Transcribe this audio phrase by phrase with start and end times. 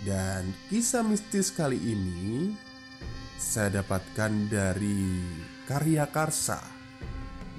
[0.00, 2.56] dan kisah mistis kali ini
[3.36, 5.20] saya dapatkan dari
[5.68, 6.60] karya Karsa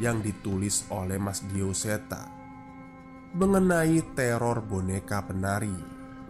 [0.01, 2.25] yang ditulis oleh Mas Dioseta
[3.37, 5.71] mengenai teror boneka penari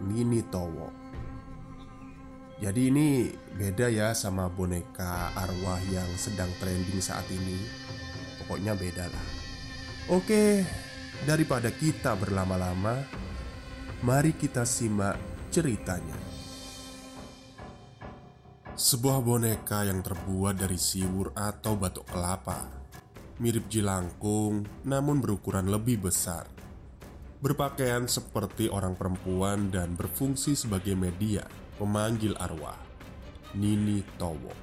[0.04, 1.02] Nini Towo.
[2.62, 3.26] Jadi ini
[3.58, 7.58] beda ya sama boneka arwah yang sedang trending saat ini.
[8.38, 9.26] Pokoknya beda lah.
[10.14, 10.62] Oke,
[11.26, 13.02] daripada kita berlama-lama,
[14.06, 16.16] mari kita simak ceritanya.
[18.72, 22.72] Sebuah boneka yang terbuat dari siwur atau batok kelapa,
[23.36, 26.48] mirip jelangkung namun berukuran lebih besar.
[27.44, 31.44] Berpakaian seperti orang perempuan dan berfungsi sebagai media
[31.76, 32.80] pemanggil arwah.
[33.52, 34.56] Nini Towo.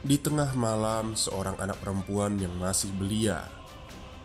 [0.00, 3.55] Di tengah malam, seorang anak perempuan yang masih belia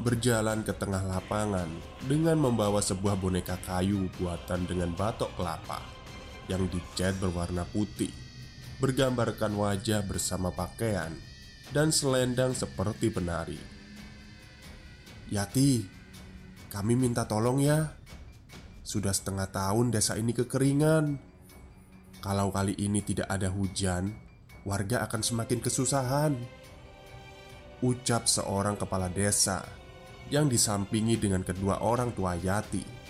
[0.02, 1.70] berjalan ke tengah lapangan
[2.10, 5.78] dengan membawa sebuah boneka kayu buatan dengan batok kelapa
[6.50, 8.10] yang dicat berwarna putih,
[8.82, 11.14] bergambarkan wajah bersama pakaian
[11.70, 13.62] dan selendang seperti penari.
[15.30, 15.86] Yati,
[16.74, 17.94] kami minta tolong ya.
[18.82, 21.22] Sudah setengah tahun desa ini kekeringan.
[22.20, 24.12] Kalau kali ini tidak ada hujan,
[24.66, 26.34] warga akan semakin kesusahan.
[27.82, 29.81] Ucap seorang kepala desa
[30.32, 33.04] yang disampingi dengan kedua orang tua Yati.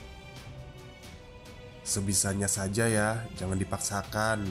[1.85, 4.41] Sebisanya saja ya, jangan dipaksakan.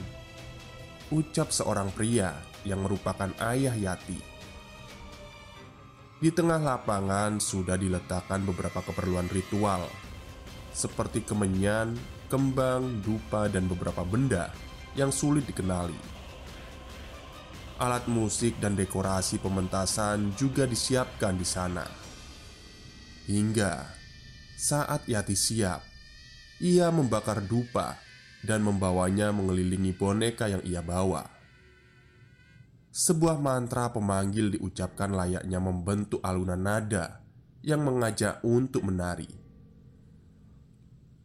[1.11, 2.31] Ucap seorang pria
[2.63, 4.19] yang merupakan ayah Yati.
[6.21, 9.83] Di tengah lapangan sudah diletakkan beberapa keperluan ritual,
[10.71, 11.97] seperti kemenyan,
[12.31, 14.53] kembang, dupa, dan beberapa benda
[14.95, 15.97] yang sulit dikenali.
[17.81, 22.10] Alat musik dan dekorasi pementasan juga disiapkan di sana.
[23.29, 23.85] Hingga
[24.57, 25.85] saat Yati siap,
[26.57, 28.01] ia membakar dupa
[28.41, 31.29] dan membawanya mengelilingi boneka yang ia bawa.
[32.89, 37.21] Sebuah mantra pemanggil diucapkan layaknya membentuk alunan nada
[37.61, 39.29] yang mengajak untuk menari.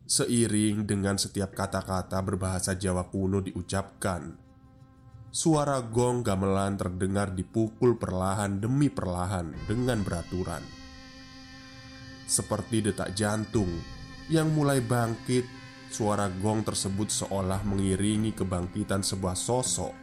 [0.06, 4.36] Seiring dengan setiap kata-kata berbahasa Jawa kuno diucapkan,
[5.32, 10.75] suara gong gamelan terdengar dipukul perlahan demi perlahan dengan beraturan
[12.26, 13.70] seperti detak jantung
[14.26, 15.46] yang mulai bangkit.
[15.86, 19.94] Suara gong tersebut seolah mengiringi kebangkitan sebuah sosok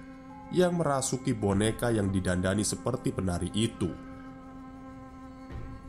[0.55, 3.91] yang merasuki boneka yang didandani seperti penari itu.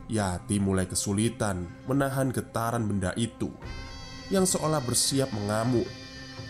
[0.05, 3.49] Yati mulai kesulitan menahan getaran benda itu
[4.29, 5.85] yang seolah bersiap mengamuk,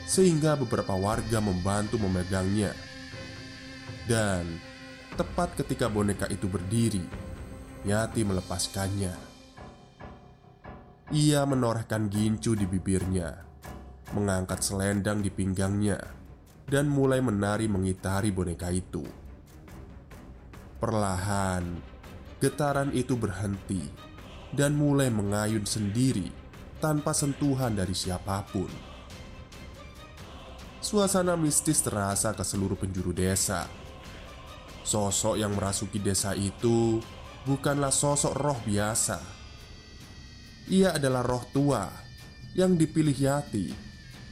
[0.08, 2.76] sehingga beberapa warga membantu memegangnya.
[4.08, 4.60] Dan
[5.16, 7.04] tepat ketika boneka itu berdiri,
[7.84, 9.35] Yati melepaskannya.
[11.14, 13.30] Ia menorehkan gincu di bibirnya,
[14.18, 16.02] mengangkat selendang di pinggangnya,
[16.66, 19.06] dan mulai menari mengitari boneka itu.
[20.82, 21.62] Perlahan,
[22.42, 23.86] getaran itu berhenti
[24.50, 26.34] dan mulai mengayun sendiri
[26.82, 28.74] tanpa sentuhan dari siapa pun.
[30.82, 33.70] Suasana mistis terasa ke seluruh penjuru desa.
[34.82, 36.98] Sosok yang merasuki desa itu
[37.46, 39.45] bukanlah sosok roh biasa
[40.66, 41.86] ia adalah roh tua
[42.58, 43.70] yang dipilih Yati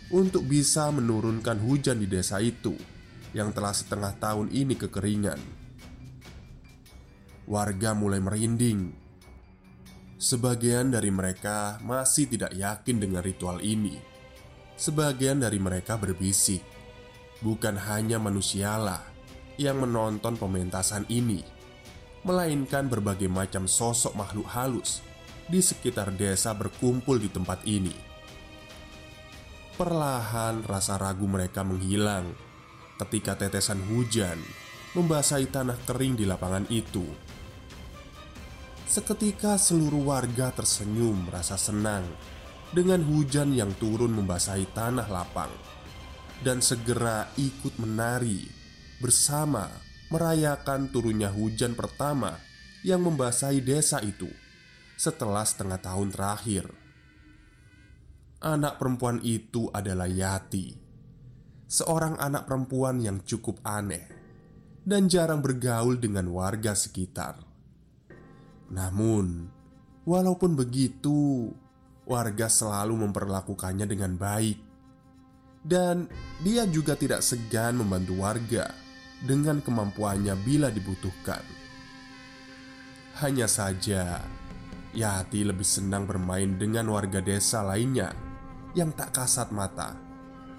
[0.10, 2.74] untuk bisa menurunkan hujan di desa itu
[3.38, 5.38] yang telah setengah tahun ini kekeringan.
[7.46, 8.98] Warga mulai merinding.
[10.18, 14.00] Sebagian dari mereka masih tidak yakin dengan ritual ini.
[14.74, 16.64] Sebagian dari mereka berbisik,
[17.46, 19.06] bukan hanya manusialah
[19.60, 21.46] yang menonton pementasan ini,
[22.26, 25.04] melainkan berbagai macam sosok makhluk halus
[25.48, 27.94] di sekitar desa berkumpul di tempat ini.
[29.74, 32.30] Perlahan rasa ragu mereka menghilang
[33.02, 34.38] ketika tetesan hujan
[34.94, 37.04] membasahi tanah kering di lapangan itu.
[38.86, 42.06] Seketika seluruh warga tersenyum merasa senang
[42.70, 45.50] dengan hujan yang turun membasahi tanah lapang
[46.46, 48.46] dan segera ikut menari
[49.02, 49.66] bersama
[50.14, 52.38] merayakan turunnya hujan pertama
[52.86, 54.30] yang membasahi desa itu
[54.98, 56.66] setelah setengah tahun terakhir.
[58.44, 60.76] Anak perempuan itu adalah Yati,
[61.68, 64.04] seorang anak perempuan yang cukup aneh
[64.84, 67.40] dan jarang bergaul dengan warga sekitar.
[68.68, 69.48] Namun,
[70.04, 71.52] walaupun begitu,
[72.04, 74.60] warga selalu memperlakukannya dengan baik,
[75.64, 76.12] dan
[76.44, 78.76] dia juga tidak segan membantu warga
[79.24, 81.40] dengan kemampuannya bila dibutuhkan.
[83.24, 84.20] Hanya saja,
[84.94, 88.14] Yati lebih senang bermain dengan warga desa lainnya
[88.78, 89.98] yang tak kasat mata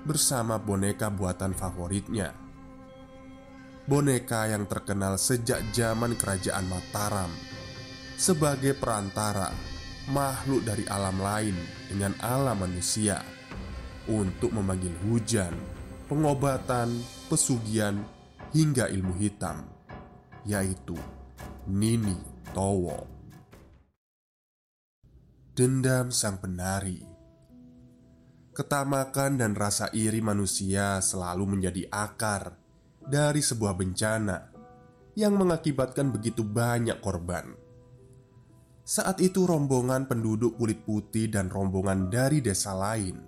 [0.03, 2.35] bersama boneka buatan favoritnya.
[3.87, 7.31] Boneka yang terkenal sejak zaman kerajaan Mataram
[8.19, 9.55] sebagai perantara
[10.11, 11.55] makhluk dari alam lain
[11.87, 13.23] dengan alam manusia
[14.11, 15.55] untuk memanggil hujan,
[16.11, 16.91] pengobatan,
[17.31, 18.03] pesugihan,
[18.51, 19.63] hingga ilmu hitam,
[20.43, 20.99] yaitu
[21.71, 22.19] Nini
[22.53, 23.14] Towo.
[25.55, 26.99] Dendam sang penari
[28.59, 32.59] Ketamakan dan rasa iri manusia selalu menjadi akar
[32.99, 34.51] dari sebuah bencana
[35.15, 37.55] yang mengakibatkan begitu banyak korban.
[38.83, 43.23] Saat itu rombongan penduduk kulit putih dan rombongan dari desa lain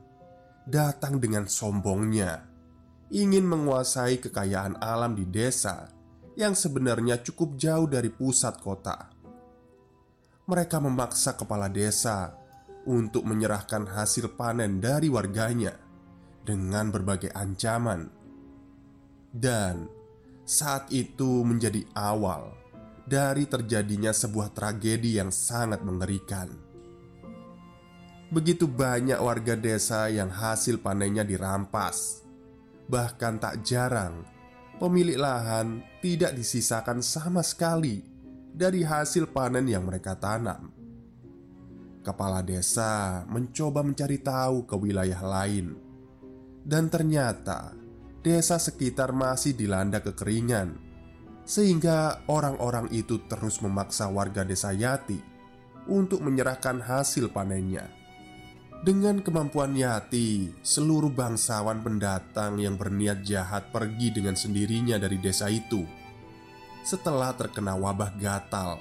[0.67, 2.43] Datang dengan sombongnya
[3.15, 5.87] Ingin menguasai kekayaan alam di desa
[6.35, 9.16] Yang sebenarnya cukup jauh dari pusat kota
[10.47, 12.39] Mereka memaksa kepala desa
[12.87, 15.75] Untuk menyerahkan hasil panen dari warganya
[16.47, 18.07] Dengan berbagai ancaman
[19.35, 19.91] Dan
[20.47, 22.55] saat itu menjadi awal
[23.03, 26.51] dari terjadinya sebuah tragedi yang sangat mengerikan.
[28.31, 32.27] Begitu banyak warga desa yang hasil panennya dirampas,
[32.91, 34.27] bahkan tak jarang
[34.83, 38.03] pemilik lahan tidak disisakan sama sekali
[38.57, 40.73] dari hasil panen yang mereka tanam.
[42.01, 45.77] Kepala desa mencoba mencari tahu ke wilayah lain,
[46.65, 47.77] dan ternyata
[48.25, 50.87] desa sekitar masih dilanda kekeringan
[51.47, 55.23] sehingga orang-orang itu terus memaksa warga desa Yati
[55.87, 57.87] untuk menyerahkan hasil panennya.
[58.83, 65.87] Dengan kemampuan Yati, seluruh bangsawan pendatang yang berniat jahat pergi dengan sendirinya dari desa itu.
[66.87, 68.79] Setelah terkena wabah gatal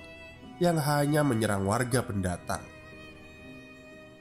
[0.62, 2.62] yang hanya menyerang warga pendatang,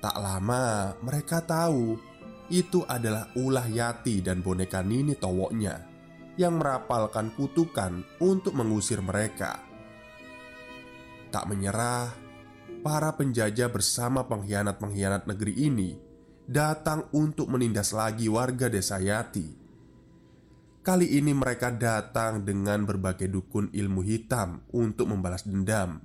[0.01, 2.01] tak lama mereka tahu
[2.49, 5.85] itu adalah ulah Yati dan boneka Nini Towoknya
[6.41, 9.61] yang merapalkan kutukan untuk mengusir mereka.
[11.29, 12.09] Tak menyerah,
[12.81, 15.91] para penjajah bersama pengkhianat-pengkhianat negeri ini
[16.45, 19.64] datang untuk menindas lagi warga desa Yati.
[20.85, 26.05] Kali ini mereka datang dengan berbagai dukun ilmu hitam untuk membalas dendam.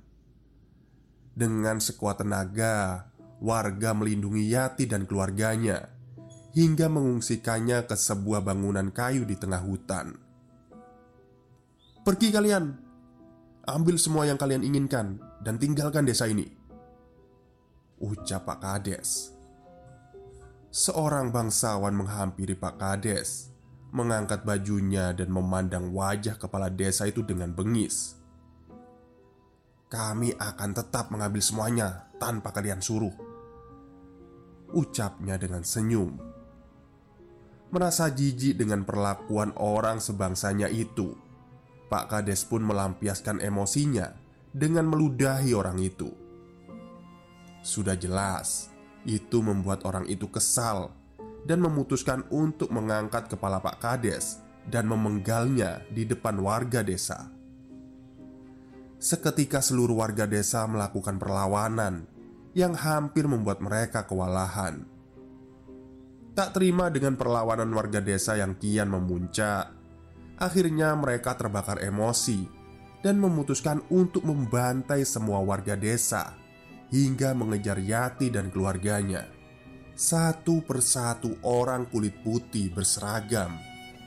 [1.36, 3.04] Dengan sekuat tenaga,
[3.44, 5.84] warga melindungi Yati dan keluarganya
[6.56, 10.16] hingga mengungsikannya ke sebuah bangunan kayu di tengah hutan.
[12.00, 12.72] "Pergi kalian,
[13.68, 16.48] ambil semua yang kalian inginkan, dan tinggalkan desa ini,"
[18.00, 19.36] ucap Pak Kades.
[20.72, 23.49] Seorang bangsawan menghampiri Pak Kades,
[23.90, 28.18] mengangkat bajunya, dan memandang wajah kepala desa itu dengan bengis.
[29.90, 33.14] "Kami akan tetap mengambil semuanya tanpa kalian suruh,"
[34.70, 36.30] ucapnya dengan senyum
[37.70, 41.14] merasa jijik dengan perlakuan orang sebangsanya itu.
[41.90, 44.14] Pak Kades pun melampiaskan emosinya
[44.50, 46.10] dengan meludahi orang itu.
[47.62, 48.70] Sudah jelas,
[49.06, 50.94] itu membuat orang itu kesal
[51.44, 57.32] dan memutuskan untuk mengangkat kepala Pak Kades dan memenggalnya di depan warga desa.
[59.00, 62.04] Seketika seluruh warga desa melakukan perlawanan
[62.52, 64.84] yang hampir membuat mereka kewalahan.
[66.36, 69.80] Tak terima dengan perlawanan warga desa yang kian memuncak
[70.40, 72.48] Akhirnya mereka terbakar emosi
[73.04, 76.32] dan memutuskan untuk membantai semua warga desa
[76.88, 79.28] hingga mengejar Yati dan keluarganya.
[80.00, 83.52] Satu persatu orang kulit putih berseragam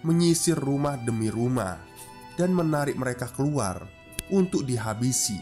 [0.02, 1.78] menyisir rumah demi rumah
[2.34, 3.86] dan menarik mereka keluar
[4.34, 5.38] untuk dihabisi,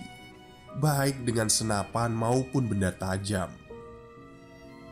[0.76, 3.48] baik dengan senapan maupun benda tajam.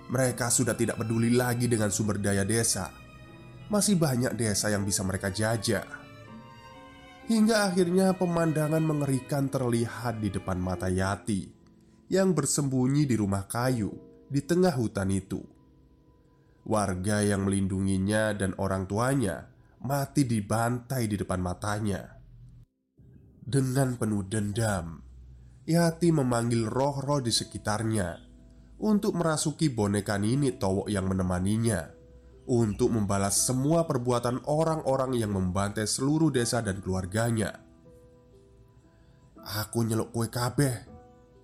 [0.08, 2.96] Mereka sudah tidak peduli lagi dengan sumber daya desa.
[3.68, 5.84] Masih banyak desa yang bisa mereka jajah.
[7.28, 11.52] Hingga akhirnya pemandangan mengerikan terlihat di depan mata Yati
[12.08, 15.42] yang bersembunyi di rumah kayu di tengah hutan itu.
[16.70, 19.50] Warga yang melindunginya dan orang tuanya
[19.82, 22.22] mati dibantai di depan matanya.
[23.42, 25.02] Dengan penuh dendam,
[25.70, 28.18] Yati memanggil roh-roh di sekitarnya
[28.82, 31.94] untuk merasuki boneka Nini Towok yang menemaninya
[32.50, 37.54] untuk membalas semua perbuatan orang-orang yang membantai seluruh desa dan keluarganya.
[39.62, 40.74] Aku nyeluk kue kabeh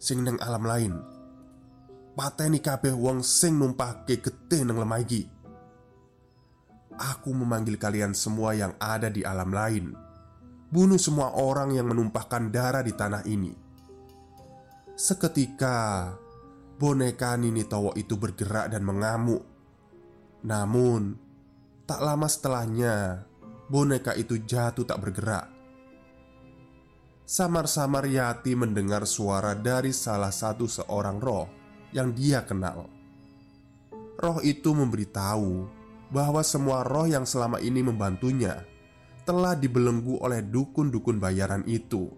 [0.02, 1.15] sing neng alam lain.
[2.16, 5.28] Pateni kabeh wong sing numpahke getih neng lemah iki.
[6.96, 9.92] Aku memanggil kalian semua yang ada di alam lain.
[10.72, 13.52] Bunuh semua orang yang menumpahkan darah di tanah ini.
[14.96, 16.16] Seketika,
[16.80, 19.56] boneka Nini Towo itu bergerak dan mengamuk
[20.46, 21.18] namun,
[21.90, 23.26] tak lama setelahnya,
[23.66, 25.50] boneka itu jatuh tak bergerak.
[27.26, 31.65] Samar-samar Yati mendengar suara dari salah satu seorang roh
[31.96, 32.92] yang dia kenal.
[34.20, 35.66] Roh itu memberitahu
[36.12, 38.68] bahwa semua roh yang selama ini membantunya
[39.24, 42.12] telah dibelenggu oleh dukun-dukun bayaran itu.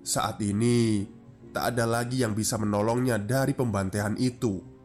[0.00, 1.04] Saat ini,
[1.52, 4.78] tak ada lagi yang bisa menolongnya dari pembantaian itu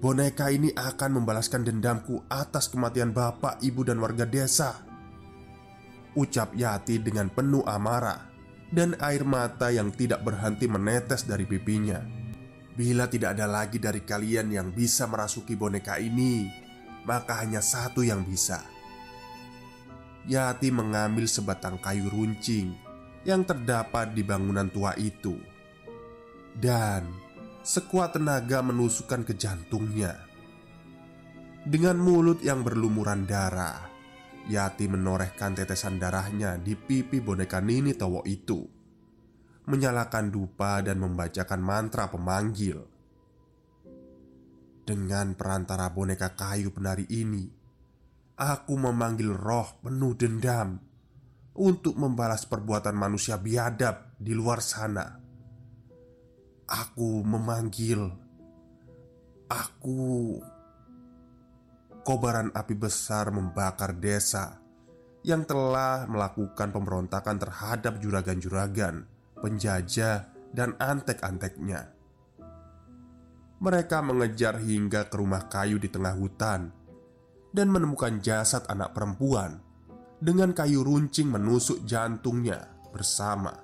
[0.00, 4.80] Boneka ini akan membalaskan dendamku atas kematian bapak, ibu, dan warga desa.
[6.16, 8.29] Ucap Yati dengan penuh amarah
[8.70, 11.98] dan air mata yang tidak berhenti menetes dari pipinya.
[12.70, 16.46] Bila tidak ada lagi dari kalian yang bisa merasuki boneka ini,
[17.04, 18.62] maka hanya satu yang bisa.
[20.30, 22.72] Yati mengambil sebatang kayu runcing
[23.26, 25.36] yang terdapat di bangunan tua itu,
[26.56, 27.04] dan
[27.60, 30.16] sekuat tenaga menusukkan ke jantungnya.
[31.60, 33.89] Dengan mulut yang berlumuran darah,
[34.48, 38.64] Yati menorehkan tetesan darahnya di pipi boneka Nini Towo itu,
[39.68, 42.80] menyalakan dupa dan membacakan mantra pemanggil.
[44.86, 47.44] Dengan perantara boneka kayu penari ini,
[48.40, 50.80] aku memanggil roh penuh dendam
[51.60, 55.06] untuk membalas perbuatan manusia biadab di luar sana.
[56.70, 58.30] Aku memanggil
[59.50, 60.38] Aku
[62.10, 64.58] Kobaran api besar membakar desa
[65.22, 69.06] Yang telah melakukan pemberontakan terhadap juragan-juragan
[69.38, 71.94] Penjajah dan antek-anteknya.
[73.62, 76.74] Mereka mengejar hingga ke rumah kayu di tengah hutan
[77.54, 79.62] Dan menemukan jasad anak perempuan
[80.18, 83.54] Dengan kayu runcing menusuk jantungnya bersama.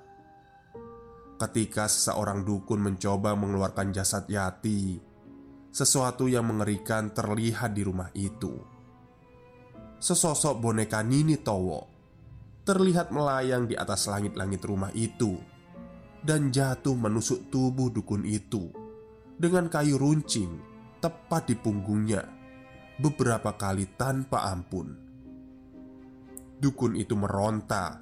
[1.35, 5.03] Ketika seseorang dukun mencoba mengeluarkan jasad Yati,
[5.77, 8.57] sesuatu yang mengerikan terlihat di rumah itu.
[10.01, 11.93] Sesosok boneka Nini Towo
[12.65, 15.37] terlihat melayang di atas langit-langit rumah itu
[16.25, 18.73] dan jatuh menusuk tubuh dukun itu
[19.37, 20.49] dengan kayu runcing
[20.97, 22.25] tepat di punggungnya
[22.97, 24.97] beberapa kali tanpa ampun.
[26.57, 28.01] Dukun itu meronta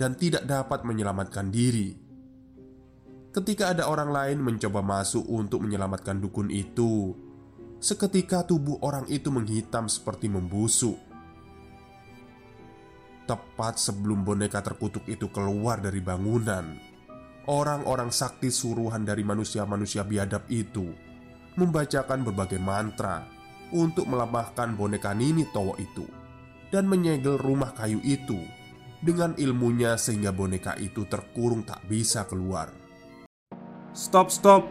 [0.00, 1.92] dan tidak dapat menyelamatkan diri
[3.32, 7.16] Ketika ada orang lain mencoba masuk untuk menyelamatkan dukun itu,
[7.80, 11.00] seketika tubuh orang itu menghitam seperti membusuk.
[13.24, 16.76] Tepat sebelum boneka terkutuk itu keluar dari bangunan,
[17.48, 20.92] orang-orang sakti suruhan dari manusia-manusia biadab itu
[21.56, 23.24] membacakan berbagai mantra
[23.72, 26.04] untuk melemahkan boneka Nini Towo itu
[26.68, 28.44] dan menyegel rumah kayu itu
[29.00, 32.81] dengan ilmunya sehingga boneka itu terkurung tak bisa keluar.
[33.92, 34.64] Stop, stop.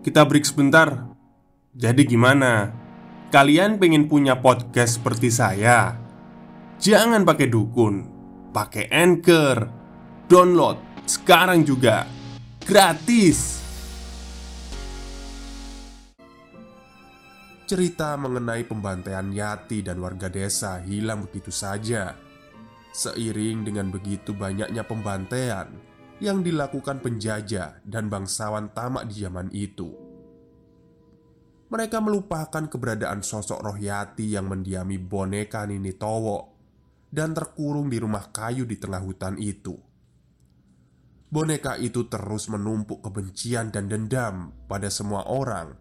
[0.00, 1.12] Kita break sebentar.
[1.76, 2.72] Jadi gimana?
[3.28, 5.92] Kalian pengen punya podcast seperti saya?
[6.80, 8.08] Jangan pakai dukun,
[8.48, 9.68] pakai Anchor.
[10.24, 12.08] Download sekarang juga.
[12.64, 13.60] Gratis.
[17.68, 22.16] Cerita mengenai pembantaian Yati dan warga desa hilang begitu saja.
[22.96, 25.68] Seiring dengan begitu banyaknya pembantaian,
[26.22, 29.90] yang dilakukan penjajah dan bangsawan tamak di zaman itu.
[31.66, 36.54] Mereka melupakan keberadaan sosok roh yati yang mendiami boneka Nini Towo
[37.10, 39.74] dan terkurung di rumah kayu di tengah hutan itu.
[41.32, 45.74] Boneka itu terus menumpuk kebencian dan dendam pada semua orang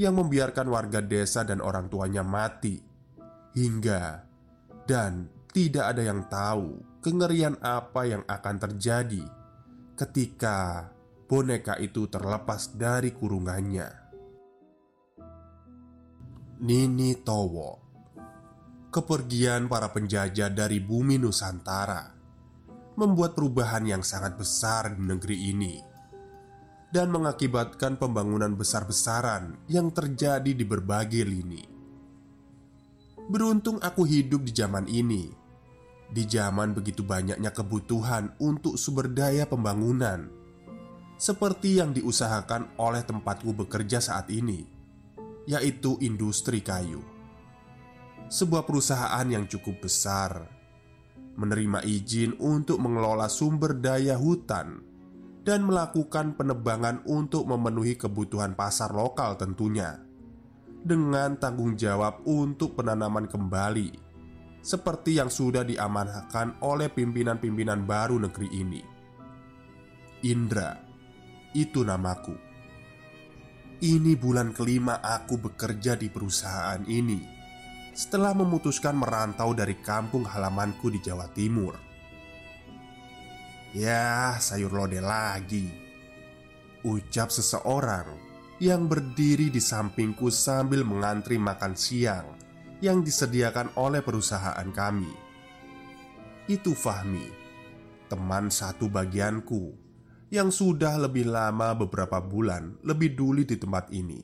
[0.00, 2.78] yang membiarkan warga desa dan orang tuanya mati,
[3.52, 4.22] hingga
[4.88, 9.43] dan tidak ada yang tahu kengerian apa yang akan terjadi
[9.94, 10.90] ketika
[11.30, 13.86] boneka itu terlepas dari kurungannya.
[16.66, 17.78] Nini Towo
[18.90, 22.10] Kepergian para penjajah dari bumi Nusantara
[22.94, 25.74] membuat perubahan yang sangat besar di negeri ini
[26.94, 31.62] dan mengakibatkan pembangunan besar-besaran yang terjadi di berbagai lini.
[33.30, 35.26] Beruntung aku hidup di zaman ini,
[36.14, 40.30] di zaman begitu banyaknya kebutuhan untuk sumber daya pembangunan,
[41.18, 44.62] seperti yang diusahakan oleh tempatku bekerja saat ini,
[45.50, 47.02] yaitu industri kayu.
[48.30, 50.46] Sebuah perusahaan yang cukup besar
[51.34, 54.86] menerima izin untuk mengelola sumber daya hutan
[55.42, 59.98] dan melakukan penebangan untuk memenuhi kebutuhan pasar lokal tentunya
[60.86, 64.03] dengan tanggung jawab untuk penanaman kembali
[64.64, 68.80] seperti yang sudah diamanahkan oleh pimpinan-pimpinan baru negeri ini.
[70.24, 70.72] Indra,
[71.52, 72.32] itu namaku.
[73.84, 77.20] Ini bulan kelima aku bekerja di perusahaan ini
[77.92, 81.76] setelah memutuskan merantau dari kampung halamanku di Jawa Timur.
[83.76, 85.68] Ya, sayur lodeh lagi.
[86.88, 88.16] Ucap seseorang
[88.64, 92.43] yang berdiri di sampingku sambil mengantri makan siang
[92.84, 95.08] yang disediakan oleh perusahaan kami.
[96.44, 97.24] Itu Fahmi,
[98.12, 99.72] teman satu bagianku
[100.28, 104.20] yang sudah lebih lama beberapa bulan lebih dulu di tempat ini.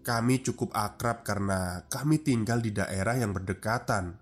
[0.00, 4.16] Kami cukup akrab karena kami tinggal di daerah yang berdekatan.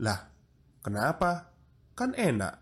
[0.00, 0.20] Lah,
[0.80, 1.52] kenapa?
[1.92, 2.56] Kan enak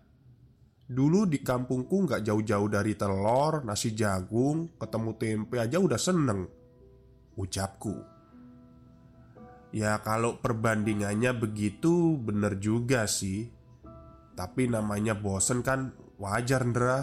[0.89, 6.49] Dulu di kampungku nggak jauh-jauh dari telur, nasi jagung, ketemu tempe aja udah seneng
[7.37, 8.18] Ucapku
[9.69, 13.49] Ya kalau perbandingannya begitu bener juga sih.
[14.33, 16.99] Tapi namanya bosen kan wajar Ndra.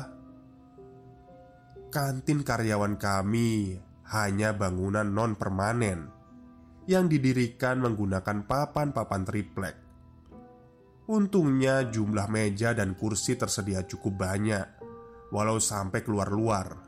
[1.95, 3.79] Kantin karyawan kami
[4.11, 6.11] hanya bangunan non permanen
[6.87, 9.77] Yang didirikan menggunakan papan-papan triplek.
[11.07, 14.67] Untungnya jumlah meja dan kursi tersedia cukup banyak
[15.31, 16.79] Walau sampai keluar-luar.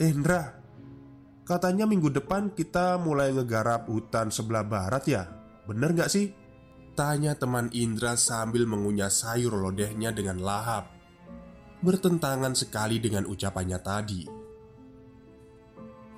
[0.00, 0.61] Endra
[1.42, 5.22] Katanya minggu depan kita mulai ngegarap hutan sebelah barat ya.
[5.66, 6.30] Bener gak sih?
[6.94, 10.94] Tanya teman Indra sambil mengunyah sayur lodehnya dengan lahap.
[11.82, 14.22] Bertentangan sekali dengan ucapannya tadi.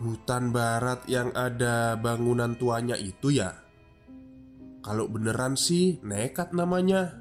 [0.04, 3.64] Hutan barat yang ada bangunan tuanya itu ya?
[4.84, 7.16] Kalau beneran sih nekat namanya.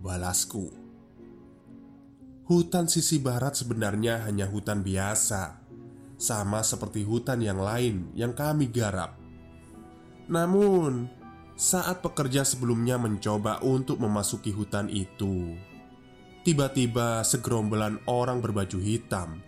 [0.00, 0.72] Balasku.
[2.48, 5.65] Hutan sisi barat sebenarnya hanya hutan biasa
[6.16, 9.16] Sama seperti hutan yang lain yang kami garap
[10.32, 11.12] Namun
[11.56, 15.56] saat pekerja sebelumnya mencoba untuk memasuki hutan itu
[16.44, 19.44] Tiba-tiba segerombolan orang berbaju hitam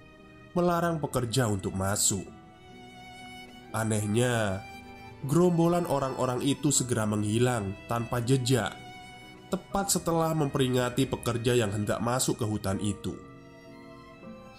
[0.53, 2.39] Melarang pekerja untuk masuk
[3.69, 4.65] Anehnya,
[5.29, 8.73] gerombolan orang-orang itu segera menghilang tanpa jejak,
[9.53, 13.13] tepat setelah memperingati pekerja yang hendak masuk ke hutan itu.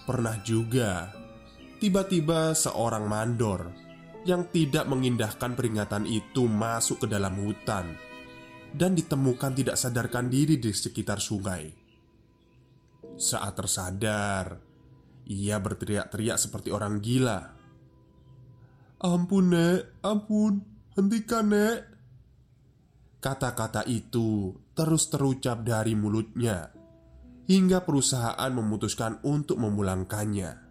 [0.06, 1.10] Pernah juga,
[1.80, 3.72] tiba-tiba seorang mandor
[4.28, 7.96] yang tidak mengindahkan peringatan itu masuk ke dalam hutan
[8.76, 11.72] dan ditemukan tidak sadarkan diri di sekitar sungai.
[13.16, 14.60] Saat tersadar,
[15.26, 17.40] ia berteriak-teriak seperti orang gila.
[19.00, 20.62] Ampun nek, ampun,
[21.00, 21.80] hentikan nek.
[23.20, 26.72] Kata-kata itu terus terucap dari mulutnya
[27.50, 30.69] Hingga perusahaan memutuskan untuk memulangkannya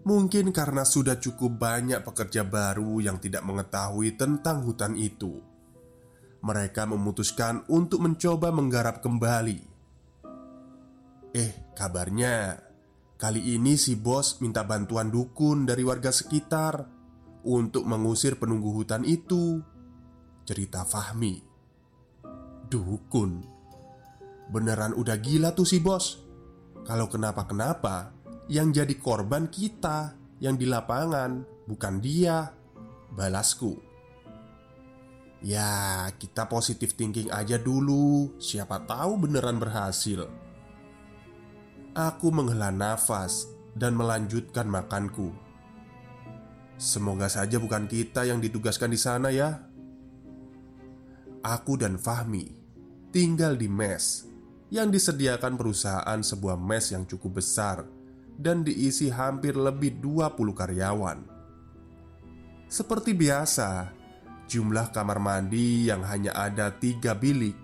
[0.00, 5.44] Mungkin karena sudah cukup banyak pekerja baru yang tidak mengetahui tentang hutan itu
[6.40, 9.60] Mereka memutuskan untuk mencoba menggarap kembali
[11.36, 12.70] Eh, kabarnya
[13.20, 16.88] Kali ini si bos minta bantuan dukun dari warga sekitar
[17.44, 19.60] untuk mengusir penunggu hutan itu.
[20.48, 21.36] Cerita Fahmi.
[22.72, 23.44] Dukun.
[24.48, 26.24] Beneran udah gila tuh si bos.
[26.88, 28.19] Kalau kenapa-kenapa,
[28.50, 32.50] yang jadi korban kita yang di lapangan, bukan dia.
[33.14, 33.78] Balasku.
[35.40, 38.34] Ya, kita positif thinking aja dulu.
[38.42, 40.26] Siapa tahu beneran berhasil.
[41.94, 45.30] Aku menghela nafas dan melanjutkan makanku.
[46.80, 49.70] Semoga saja bukan kita yang ditugaskan di sana ya.
[51.40, 52.52] aku dan Fahmi
[53.08, 54.28] tinggal di mes
[54.68, 57.99] yang disediakan perusahaan sebuah mes yang cukup besar
[58.40, 61.18] dan diisi hampir lebih 20 karyawan.
[62.64, 63.92] Seperti biasa,
[64.48, 67.54] jumlah kamar mandi yang hanya ada tiga bilik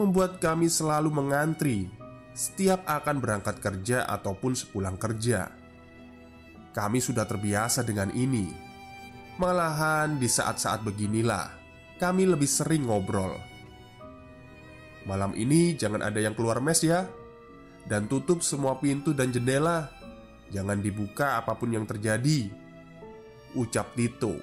[0.00, 1.92] membuat kami selalu mengantri
[2.32, 5.52] setiap akan berangkat kerja ataupun sepulang kerja.
[6.72, 8.48] Kami sudah terbiasa dengan ini.
[9.36, 13.32] Malahan di saat-saat beginilah kami lebih sering ngobrol
[15.08, 17.08] Malam ini jangan ada yang keluar mes ya
[17.88, 19.95] Dan tutup semua pintu dan jendela
[20.54, 22.50] Jangan dibuka apa pun yang terjadi
[23.58, 24.38] Ucap Tito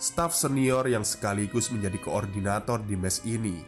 [0.00, 3.60] Staf senior yang sekaligus menjadi koordinator di mes ini.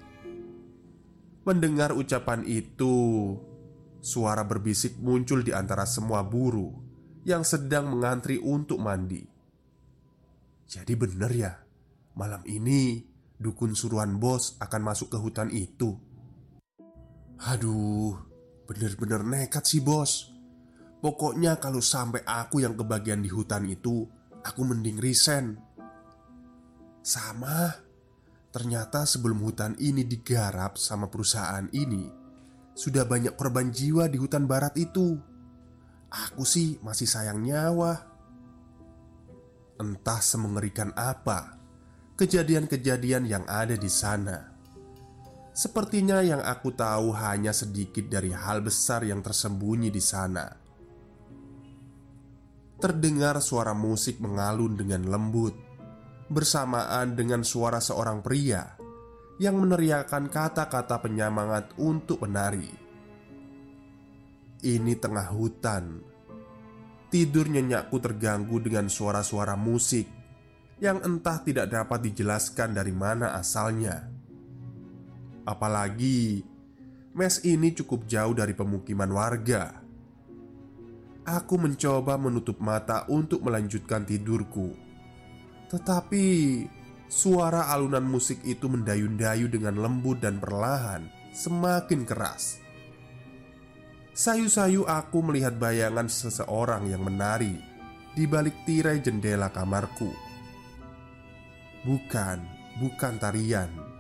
[1.44, 2.94] Mendengar ucapan itu
[4.02, 6.72] Suara berbisik muncul di antara semua buruh
[7.22, 9.22] Yang sedang mengantri untuk mandi.
[10.66, 11.52] Jadi bener ya
[12.16, 15.98] Malam ini Dukun suruhan bos akan masuk ke hutan itu.
[17.42, 18.14] Aduh,
[18.70, 20.31] bener-bener nekat sih bos
[21.02, 24.06] Pokoknya kalau sampai aku yang kebagian di hutan itu
[24.46, 25.58] Aku mending resign.
[27.02, 27.74] Sama
[28.54, 32.06] Ternyata sebelum hutan ini digarap sama perusahaan ini
[32.78, 35.18] Sudah banyak korban jiwa di hutan barat itu.
[36.12, 37.98] Aku sih masih sayang nyawa.
[39.82, 41.58] Entah semengerikan apa
[42.14, 44.52] Kejadian-kejadian yang ada di sana.
[45.52, 50.61] Sepertinya yang aku tahu hanya sedikit dari hal besar yang tersembunyi di sana.
[52.82, 55.54] Terdengar suara musik mengalun dengan lembut,
[56.26, 58.74] bersamaan dengan suara seorang pria
[59.38, 62.66] yang meneriakkan kata-kata penyemangat untuk menari.
[64.66, 66.02] Ini tengah hutan.
[67.06, 70.10] Tidur nyenyakku terganggu dengan suara-suara musik
[70.82, 74.10] yang entah tidak dapat dijelaskan dari mana asalnya.
[75.46, 76.42] Apalagi
[77.14, 79.81] mes ini cukup jauh dari pemukiman warga.
[81.22, 84.74] Aku mencoba menutup mata untuk melanjutkan tidurku,
[85.70, 86.26] tetapi
[87.06, 92.58] suara alunan musik itu mendayu-dayu dengan lembut dan perlahan, semakin keras.
[94.12, 97.54] Sayu-sayu aku melihat bayangan seseorang yang menari
[98.18, 100.10] di balik tirai jendela kamarku.
[101.86, 102.38] Bukan,
[102.82, 103.92] bukan tarian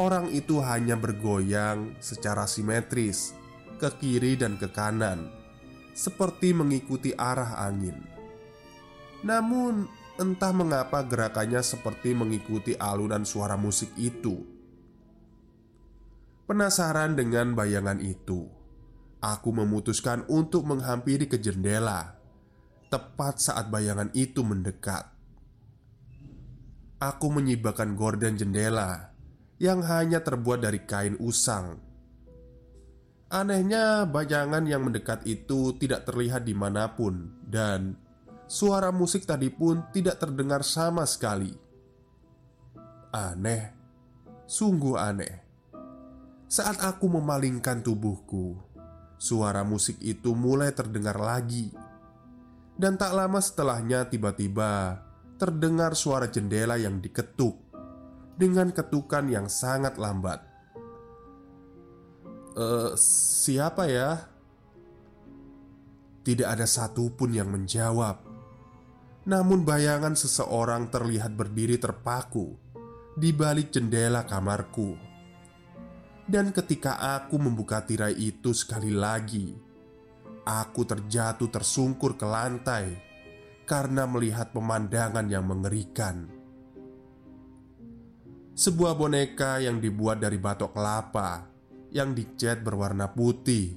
[0.00, 3.36] Orang itu hanya bergoyang secara simetris
[3.76, 5.28] ke kiri dan ke kanan,
[6.00, 8.00] seperti mengikuti arah angin.
[9.20, 9.84] Namun,
[10.16, 14.40] entah mengapa gerakannya seperti mengikuti alunan suara musik itu.
[16.48, 18.48] Penasaran dengan bayangan itu,
[19.20, 22.16] aku memutuskan untuk menghampiri ke jendela
[22.88, 25.04] tepat saat bayangan itu mendekat.
[26.96, 29.12] Aku menyibakkan gorden jendela
[29.60, 31.89] yang hanya terbuat dari kain usang.
[33.30, 37.94] Anehnya, bayangan yang mendekat itu tidak terlihat di mana pun, dan
[38.50, 41.54] suara musik tadi pun tidak terdengar sama sekali.
[43.14, 43.70] Aneh,
[44.50, 45.34] sungguh aneh.
[46.50, 48.58] Saat aku memalingkan tubuhku,
[49.14, 51.70] suara musik itu mulai terdengar lagi,
[52.74, 55.06] dan tak lama setelahnya tiba-tiba
[55.38, 57.54] terdengar suara jendela yang diketuk
[58.34, 60.49] dengan ketukan yang sangat lambat.
[62.56, 64.26] "Eh, siapa ya?"
[66.20, 68.22] Tidak ada satupun yang menjawab.
[69.26, 72.56] Namun bayangan seseorang terlihat berdiri terpaku
[73.16, 74.96] di balik jendela kamarku.
[76.30, 79.50] Dan ketika aku membuka tirai itu sekali lagi,
[80.46, 82.86] aku terjatuh tersungkur ke lantai
[83.66, 86.40] karena melihat pemandangan yang mengerikan
[88.60, 91.49] sebuah boneka yang dibuat dari batok kelapa
[91.90, 93.74] yang dicat berwarna putih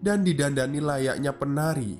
[0.00, 1.96] dan didandani layaknya penari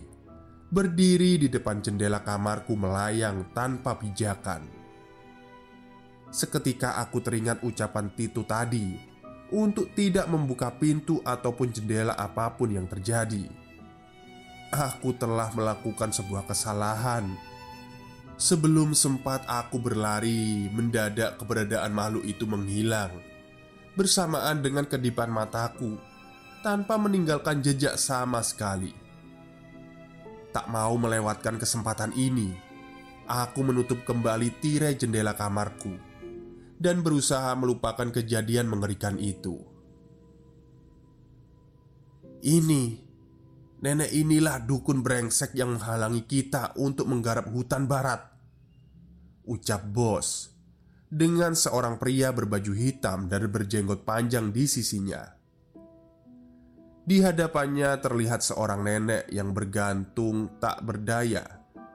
[0.71, 4.65] berdiri di depan jendela kamarku melayang tanpa pijakan.
[6.31, 8.95] Seketika aku teringat ucapan Titu tadi
[9.51, 13.51] untuk tidak membuka pintu ataupun jendela apa pun yang terjadi.
[14.71, 17.27] Aku telah melakukan sebuah kesalahan
[18.41, 23.13] Sebelum sempat aku berlari, mendadak keberadaan makhluk itu menghilang
[23.99, 25.99] bersamaan dengan kedipan mataku
[26.63, 28.93] tanpa meninggalkan jejak sama sekali.
[30.51, 32.51] Tak mau melewatkan kesempatan ini,
[33.31, 35.95] aku menutup kembali tirai jendela kamarku
[36.81, 39.63] dan berusaha melupakan kejadian mengerikan itu.
[42.41, 42.83] Ini
[43.85, 48.27] nenek inilah dukun brengsek yang menghalangi kita untuk menggarap hutan barat.
[49.45, 50.60] Ucap bos
[51.11, 55.27] dengan seorang pria berbaju hitam dan berjenggot panjang di sisinya.
[57.03, 61.43] Di hadapannya terlihat seorang nenek yang bergantung tak berdaya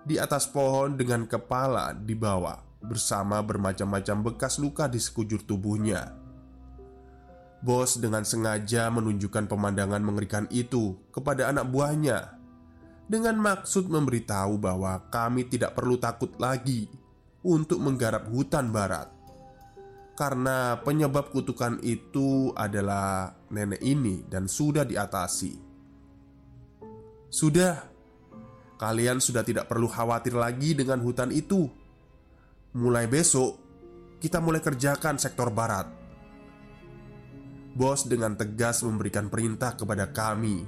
[0.04, 6.12] di atas pohon dengan kepala di bawah bersama bermacam-macam bekas luka di sekujur tubuhnya.
[7.63, 12.36] Bos dengan sengaja menunjukkan pemandangan mengerikan itu kepada anak buahnya
[13.08, 17.04] dengan maksud memberitahu bahwa kami tidak perlu takut lagi
[17.45, 19.15] untuk menggarap hutan barat
[20.15, 25.60] karena penyebab kutukan itu adalah nenek ini dan sudah diatasi.
[27.27, 27.84] Sudah,
[28.79, 31.67] kalian sudah tidak perlu khawatir lagi dengan hutan itu.
[32.79, 33.60] Mulai besok,
[34.23, 35.91] kita mulai kerjakan sektor barat.
[37.75, 40.63] Bos dengan tegas memberikan perintah kepada kami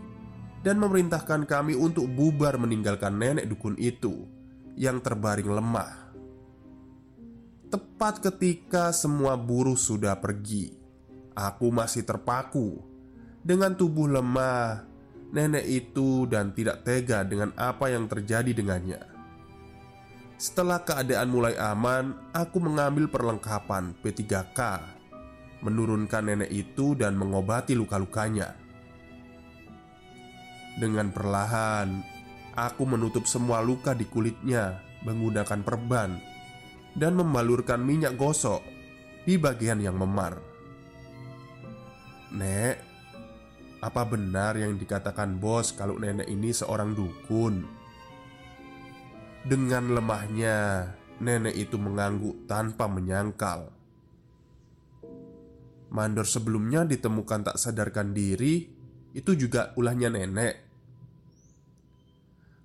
[0.59, 4.27] dan memerintahkan kami untuk bubar meninggalkan nenek dukun itu
[4.75, 6.06] yang terbaring lemah
[7.77, 10.73] Tepat ketika semua buruh sudah pergi,
[11.37, 12.81] aku masih terpaku
[13.45, 14.81] dengan tubuh lemah
[15.29, 18.97] nenek itu dan tidak tega dengan apa yang terjadi dengannya.
[20.41, 24.59] Setelah keadaan mulai aman, aku mengambil perlengkapan P3K,
[25.61, 28.57] menurunkan nenek itu dan mengobati luka-lukanya.
[30.81, 32.01] Dengan perlahan,
[32.57, 36.36] aku menutup semua luka di kulitnya menggunakan perban
[36.97, 38.65] dan membalurkan minyak gosok
[39.23, 40.41] di bagian yang memar.
[42.33, 42.75] Nek,
[43.79, 47.63] apa benar yang dikatakan bos kalau nenek ini seorang dukun?
[49.45, 53.71] Dengan lemahnya, nenek itu mengangguk tanpa menyangkal.
[55.87, 58.67] Mandor sebelumnya ditemukan tak sadarkan diri,
[59.15, 60.67] itu juga ulahnya nenek.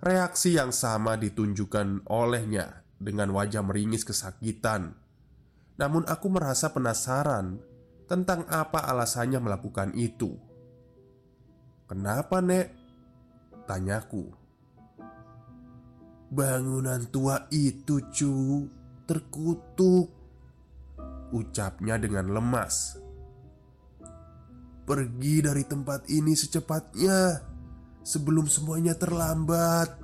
[0.02, 4.94] Reaksi yang sama ditunjukkan olehnya dengan wajah meringis kesakitan.
[5.76, 7.58] Namun, aku merasa penasaran
[8.06, 10.38] tentang apa alasannya melakukan itu.
[11.90, 12.70] "Kenapa, Nek?"
[13.66, 14.30] tanyaku.
[16.30, 18.68] "Bangunan tua itu, cu,
[19.08, 20.08] terkutuk,"
[21.32, 23.00] ucapnya dengan lemas.
[24.84, 27.40] "Pergi dari tempat ini secepatnya
[28.04, 30.01] sebelum semuanya terlambat."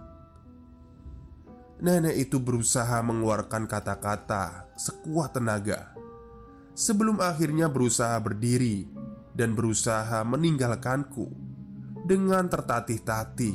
[1.79, 5.95] Nenek itu berusaha mengeluarkan kata-kata sekuat tenaga
[6.79, 8.87] sebelum akhirnya berusaha berdiri
[9.35, 11.31] dan berusaha meninggalkanku
[12.07, 13.55] dengan tertatih-tatih,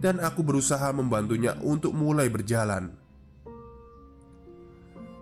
[0.00, 2.92] dan aku berusaha membantunya untuk mulai berjalan.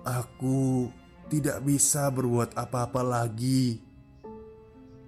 [0.07, 0.91] Aku
[1.27, 3.83] tidak bisa berbuat apa-apa lagi.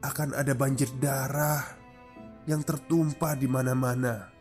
[0.02, 1.62] Akan ada banjir darah
[2.46, 4.37] yang tertumpah di mana-mana.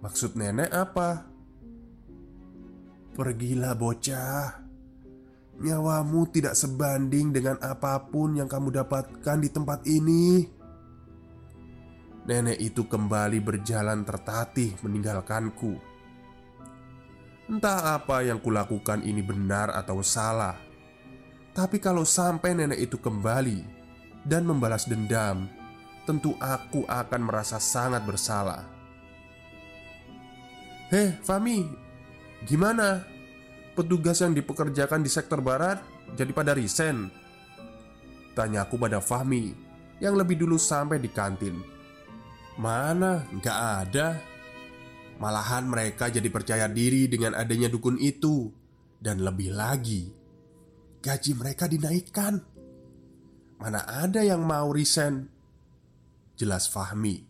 [0.00, 1.28] Maksud nenek apa?
[3.12, 4.64] Pergilah bocah.
[5.60, 10.48] Nyawamu tidak sebanding dengan apa pun yang kamu dapatkan di tempat ini.
[12.24, 15.76] Nenek itu kembali berjalan tertatih meninggalkanku.
[17.52, 20.56] Entah apa yang kulakukan ini benar atau salah.
[21.52, 23.82] Tapi kalau sampai nenek itu kembali
[24.22, 25.50] Dan membalas dendam
[26.06, 28.79] Tentu aku akan merasa sangat bersalah
[30.90, 31.62] Hei Fami,
[32.42, 33.06] gimana?
[33.78, 35.78] Petugas yang dipekerjakan di sektor barat
[36.18, 37.06] jadi pada resign?
[38.34, 39.54] Tanyaku pada Fahmi
[40.02, 41.62] yang lebih dulu sampai di kantin
[42.58, 43.22] Mana?
[43.38, 44.18] Gak ada
[45.22, 48.50] Malahan mereka jadi percaya diri dengan adanya dukun itu
[48.98, 50.10] Dan lebih lagi
[51.06, 52.34] Gaji mereka dinaikkan
[53.62, 55.30] Mana ada yang mau resign
[56.34, 57.29] Jelas Fahmi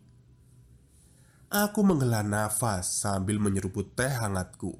[1.51, 4.71] Aku menghela nafas sambil menyeruput teh hangatku.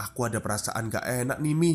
[0.00, 1.74] Aku ada perasaan gak enak nih Mi.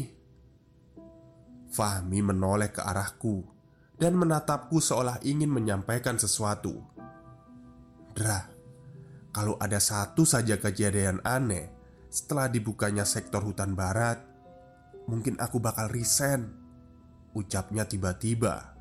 [1.70, 3.46] Fahmi menoleh ke arahku
[3.94, 6.82] Dan menatapku seolah ingin menyampaikan sesuatu.
[8.18, 8.50] Dra,
[9.30, 11.70] kalau ada satu saja kejadian aneh
[12.10, 14.18] Setelah dibukanya sektor hutan barat
[15.06, 16.58] Mungkin aku bakal resign
[17.38, 18.74] Ucapnya tiba-tiba.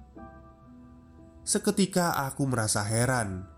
[1.44, 3.58] Seketika aku merasa heran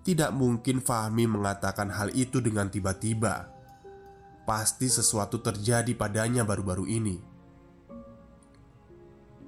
[0.00, 3.52] tidak mungkin Fahmi mengatakan hal itu dengan tiba-tiba.
[4.48, 7.16] Pasti sesuatu terjadi padanya baru-baru ini.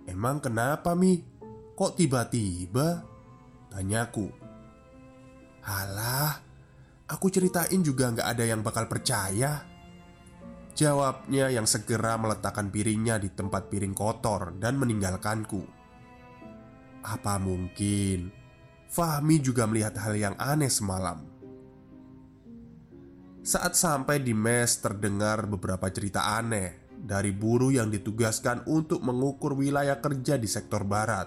[0.05, 1.25] Emang kenapa, Mi?
[1.73, 3.01] Kok tiba-tiba?
[3.73, 4.29] Tanyaku.
[5.65, 6.37] Halah,
[7.09, 9.65] aku ceritain juga nggak ada yang bakal percaya.
[10.77, 15.65] Jawabnya yang segera meletakkan piringnya di tempat piring kotor dan meninggalkanku.
[17.03, 18.42] Apa mungkin
[18.93, 21.25] Fahmi juga melihat hal yang aneh semalam.
[23.41, 29.99] Saat sampai di mes terdengar beberapa cerita aneh Dari buruh yang ditugaskan untuk mengukur wilayah
[29.99, 31.27] kerja di sektor barat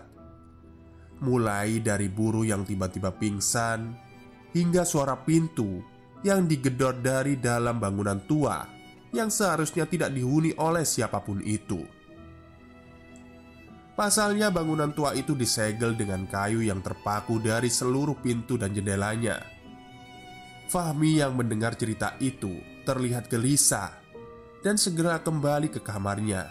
[1.20, 4.00] Mulai dari buruh yang tiba-tiba pingsan
[4.56, 5.84] Hingga suara pintu
[6.24, 8.64] yang digedor dari dalam bangunan tua
[9.12, 11.84] Yang seharusnya tidak dihuni oleh siapa pun itu
[13.96, 19.56] Pasalnya bangunan tua itu disegel dengan kayu yang terpaku dari seluruh pintu dan jendelanya
[20.66, 22.58] Fahmi yang mendengar cerita itu
[22.90, 23.94] terlihat gelisah
[24.66, 26.50] dan segera kembali ke kamarnya.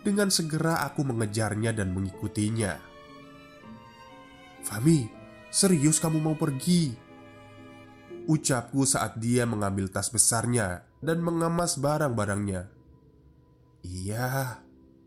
[0.00, 2.72] Dengan segera aku mengejarnya dan mengikutinya.
[4.64, 5.12] "Fahmi,
[5.52, 6.96] serius kamu mau pergi?"
[8.24, 12.72] Ucapku saat dia mengambil tas besarnya dan mengemas barang-barangnya.
[13.84, 14.63] "Iya,"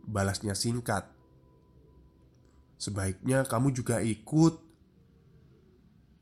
[0.08, 1.06] balasnya singkat.
[2.80, 4.64] "Sebaiknya kamu juga ikut."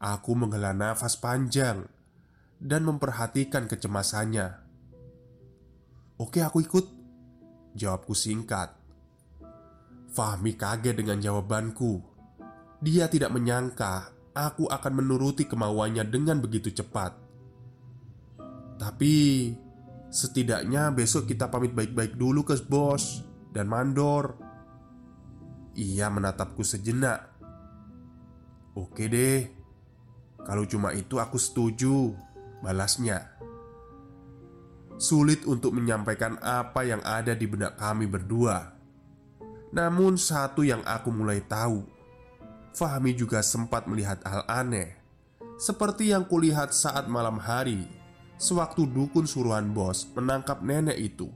[0.01, 1.87] Aku menghela nafas panjang
[2.59, 4.47] dan memperhatikan kecemasannya.
[6.19, 6.85] "Oke, aku ikut,"
[7.77, 8.75] jawabku singkat.
[10.11, 12.01] Fahmi kaget dengan jawabanku.
[12.79, 17.15] Dia tidak menyangka aku akan menuruti kemauannya dengan begitu cepat.
[18.75, 19.15] Tapi
[20.11, 23.23] setidaknya besok kita pamit baik-baik dulu ke bos
[23.55, 24.35] dan mandor.
[25.79, 27.31] Ia menatapku sejenak.
[28.75, 29.55] Oke deh,
[30.45, 32.13] kalau cuma itu aku setuju
[32.61, 33.33] Balasnya
[34.95, 38.77] Sulit untuk menyampaikan apa yang ada di benak kami berdua
[39.73, 41.83] Namun satu yang aku mulai tahu
[42.77, 44.95] Fahmi juga sempat melihat hal aneh
[45.57, 47.89] Seperti yang kulihat saat malam hari
[48.37, 51.27] Sewaktu dukun suruhan bos menangkap nenek itu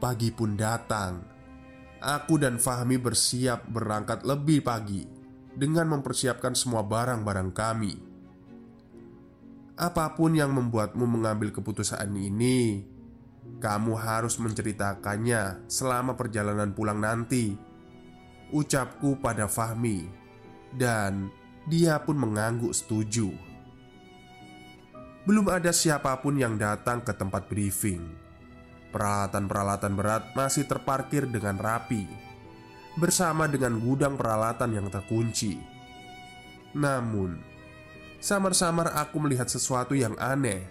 [0.00, 1.40] Pagi pun datang
[2.00, 5.04] Aku dan Fahmi bersiap berangkat lebih pagi
[5.52, 7.94] dengan mempersiapkan semua barang-barang kami.
[9.76, 12.88] Apa pun yang membuatmu mengambil keputusan ini,
[13.60, 17.52] kamu harus menceritakannya selama perjalanan pulang nanti.
[18.48, 20.08] Ucapku pada Fahmi,
[20.72, 21.28] dan
[21.68, 23.28] dia pun mengangguk setuju.
[25.28, 28.29] Belum ada siapa pun yang datang ke tempat briefing.
[28.90, 32.30] Peralatan-peralatan berat masih terparkir dengan rapi
[32.98, 35.54] bersama dengan gudang peralatan yang terkunci.
[36.74, 37.38] Namun,
[38.18, 40.66] samar-samar aku melihat sesuatu yang aneh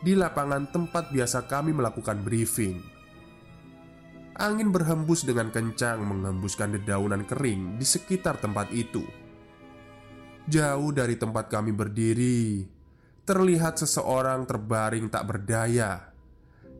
[0.00, 2.80] di lapangan tempat biasa kami melakukan briefing.
[4.40, 9.04] Angin berhembus dengan kencang menghembuskan dedaunan kering di sekitar tempat itu.
[10.48, 12.64] Jauh dari tempat kami berdiri,
[13.28, 16.09] terlihat seseorang terbaring tak berdaya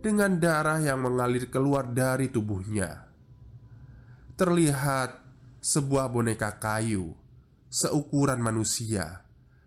[0.00, 3.10] dengan darah yang mengalir keluar dari tubuhnya
[4.40, 5.20] terlihat
[5.60, 7.12] sebuah boneka kayu
[7.68, 9.20] seukuran manusia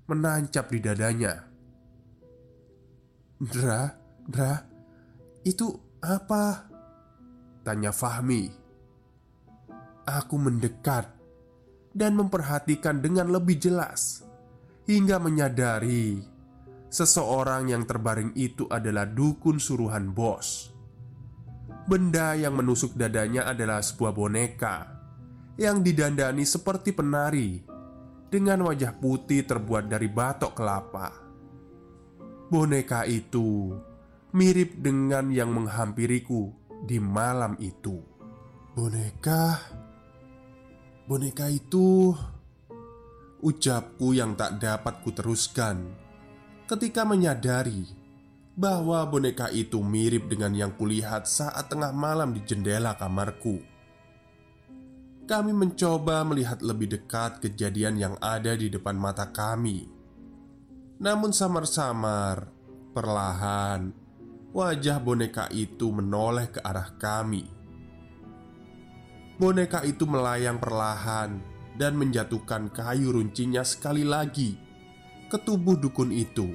[0.10, 1.34] menancap di dadanya.
[3.38, 3.94] "Dra,
[4.26, 4.54] Dra,
[5.46, 5.70] itu
[6.02, 6.74] apa?"
[7.62, 8.50] tanya Fahmi.
[10.04, 11.06] Aku mendekat
[11.94, 14.26] dan memperhatikan dengan lebih jelas
[14.90, 16.33] hingga menyadari
[16.94, 20.70] seseorang yang terbaring itu adalah dukun suruhan bos.
[21.90, 24.78] Benda yang menusuk dadanya adalah sebuah boneka
[25.58, 27.66] yang didandani seperti penari
[28.30, 31.10] dengan wajah putih terbuat dari batok kelapa.
[32.54, 33.74] Boneka itu
[34.38, 36.54] mirip dengan yang menghampiriku
[36.86, 37.98] di malam itu.
[38.78, 39.58] Boneka,
[41.10, 42.14] boneka itu,
[43.42, 46.03] ucapku yang tak dapat kuteruskan
[46.64, 47.84] ketika menyadari
[48.54, 53.60] bahwa boneka itu mirip dengan yang kulihat saat tengah malam di jendela kamarku.
[55.24, 59.88] Kami mencoba melihat lebih dekat kejadian yang ada di depan mata kami.
[61.00, 62.52] Namun samar-samar,
[62.92, 63.90] perlahan,
[64.52, 67.48] wajah boneka itu menoleh ke arah kami.
[69.40, 71.42] Boneka itu melayang perlahan
[71.74, 74.73] dan menjatuhkan kayu runcinya sekali lagi
[75.34, 76.54] ke tubuh dukun itu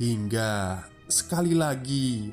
[0.00, 2.32] Hingga sekali lagi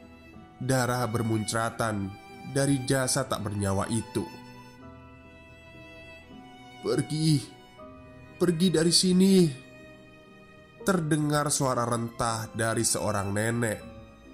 [0.60, 2.12] darah bermuncratan
[2.52, 4.28] dari jasa tak bernyawa itu.
[6.84, 7.40] Pergi,
[8.36, 9.36] pergi dari sini.
[10.84, 13.80] Terdengar suara rentah dari seorang nenek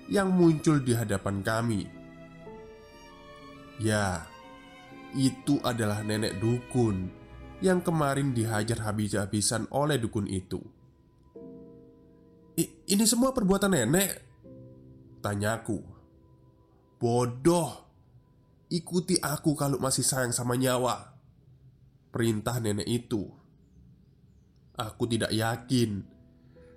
[0.09, 1.85] yang muncul di hadapan kami.
[3.77, 4.25] Ya,
[5.13, 7.13] itu adalah nenek dukun
[7.61, 10.78] yang kemarin dihajar habis-habisan oleh dukun itu.
[12.89, 14.11] Ini semua perbuatan nenek?
[15.21, 15.77] Tanyaku
[16.97, 17.85] Bodoh
[18.69, 21.13] Ikuti aku kalau masih sayang sama nyawa
[22.09, 23.29] Perintah nenek itu
[24.79, 26.01] Aku tidak yakin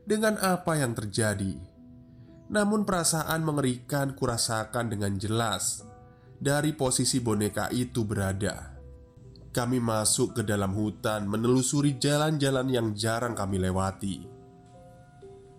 [0.03, 1.55] dengan apa yang terjadi.
[2.51, 5.87] Namun perasaan mengerikan kurasakan dengan jelas
[6.43, 8.75] dari posisi boneka itu berada.
[9.55, 14.32] Kami masuk ke dalam hutan menelusuri jalan-jalan yang jarang kami lewati.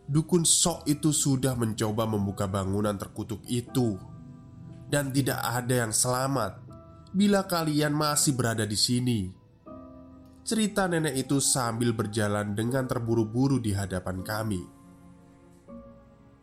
[0.03, 3.95] Dukun sok itu sudah mencoba membuka bangunan terkutuk itu.
[4.87, 6.63] Dan tidak ada yang selamat
[7.13, 9.29] Bila kalian masih berada di sini.
[10.41, 14.65] Cerita nenek itu sambil berjalan dengan terburu-buru di hadapan kami.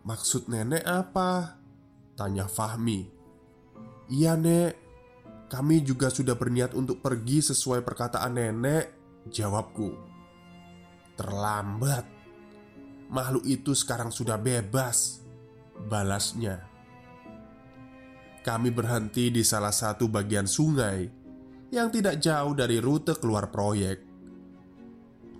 [0.06, 1.58] Maksud nenek apa?
[2.14, 3.02] Tanya Fahmi.
[4.14, 4.78] Iya nek.
[5.50, 8.94] Kami juga sudah berniat untuk pergi sesuai perkataan nenek
[9.26, 9.90] Jawabku.
[11.18, 12.06] Terlambat
[13.10, 15.18] Makhluk itu sekarang sudah bebas
[15.90, 16.62] Balasnya.
[18.40, 21.10] Kami berhenti di salah satu bagian sungai
[21.74, 24.00] Yang tidak jauh dari rute keluar proyek.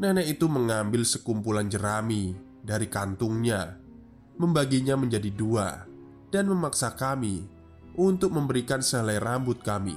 [0.02, 3.78] Nenek itu mengambil sekumpulan jerami dari kantungnya
[4.36, 5.86] Membaginya menjadi dua
[6.28, 7.46] Dan memaksa kami
[7.94, 9.96] Untuk memberikan sehelai rambut kami.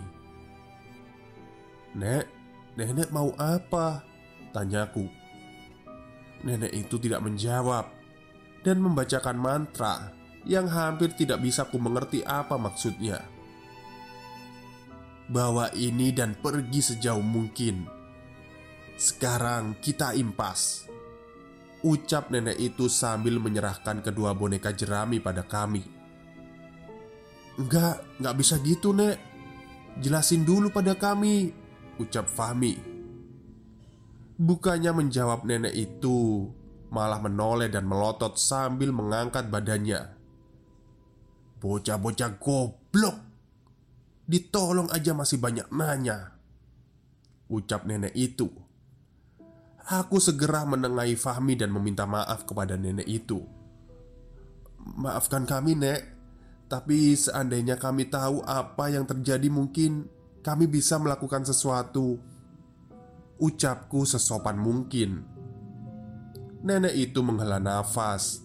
[1.98, 2.26] Nek,
[2.78, 4.06] nenek mau apa?
[4.54, 5.23] Tanyaku
[6.44, 7.88] Nenek itu tidak menjawab
[8.64, 10.12] dan membacakan mantra
[10.44, 13.24] yang hampir tidak bisa ku mengerti apa maksudnya.
[15.32, 17.88] Bawa ini dan pergi sejauh mungkin.
[19.00, 20.92] Sekarang kita impas.
[21.84, 25.84] Ucap nenek itu sambil menyerahkan kedua boneka jerami pada kami.
[27.60, 29.20] Enggak, enggak bisa gitu, Nek.
[30.00, 31.54] Jelasin dulu pada kami,
[32.02, 32.93] ucap Fahmi.
[34.34, 36.50] Bukannya menjawab nenek itu,
[36.90, 40.14] malah menoleh dan melotot sambil mengangkat badannya.
[41.62, 43.18] Bocah-bocah goblok,
[44.26, 46.34] ditolong aja masih banyak nanya.
[47.46, 48.50] Ucap nenek itu.
[49.84, 53.44] Aku segera menengahi Fahmi dan meminta maaf kepada nenek itu.
[54.98, 56.02] Maafkan kami, Nek.
[56.72, 60.08] Tapi seandainya kami tahu apa yang terjadi, mungkin
[60.42, 62.33] kami bisa melakukan sesuatu
[63.42, 65.26] Ucapku sesopan mungkin.
[66.64, 68.40] Nenek itu menghela nafas